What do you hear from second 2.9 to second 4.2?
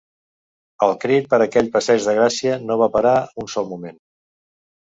parar un sol moment